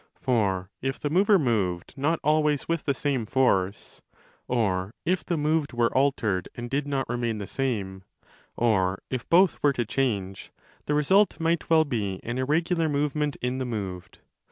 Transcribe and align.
For 0.19 0.71
if 0.81 0.99
the 0.99 1.11
mover 1.11 1.37
moved 1.37 1.93
not 1.95 2.19
always 2.23 2.61
30 2.61 2.65
with 2.73 2.85
the 2.85 2.95
same 2.95 3.27
force, 3.27 4.01
or 4.47 4.95
if 5.05 5.23
the 5.23 5.37
moved 5.37 5.73
were 5.73 5.95
altered 5.95 6.49
and 6.55 6.71
did 6.71 6.87
not 6.87 7.07
remain 7.07 7.37
the 7.37 7.45
same, 7.45 8.03
or 8.57 8.97
if 9.11 9.29
both 9.29 9.61
were 9.61 9.73
to 9.73 9.85
change, 9.85 10.51
the 10.87 10.95
result 10.95 11.39
might 11.39 11.69
well 11.69 11.85
be 11.85 12.19
an 12.23 12.39
irregular 12.39 12.89
movement 12.89 13.37
in 13.43 13.59
the 13.59 13.63
moved. 13.65 14.17